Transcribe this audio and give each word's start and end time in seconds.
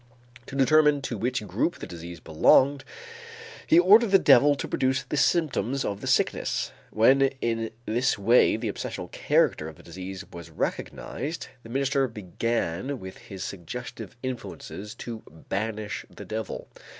To 0.47 0.55
determine 0.55 1.03
to 1.03 1.15
which 1.15 1.45
group 1.45 1.77
the 1.77 1.85
disease 1.85 2.19
belonged, 2.19 2.83
he 3.67 3.77
ordered 3.77 4.09
the 4.09 4.17
devil 4.17 4.55
to 4.55 4.67
produce 4.67 5.03
the 5.03 5.15
symptoms 5.15 5.85
of 5.85 6.01
the 6.01 6.07
sickness. 6.07 6.71
When 6.89 7.21
in 7.39 7.69
this 7.85 8.17
way 8.17 8.57
the 8.57 8.67
obsessional 8.71 9.11
character 9.11 9.67
of 9.67 9.75
the 9.75 9.83
disease 9.83 10.25
was 10.33 10.49
recognized, 10.49 11.49
the 11.61 11.69
minister 11.69 12.07
began 12.07 12.99
with 12.99 13.17
his 13.19 13.43
suggestive 13.43 14.15
influences 14.23 14.95
to 14.95 15.21
banish 15.49 16.03
the 16.09 16.25
devil. 16.25 16.67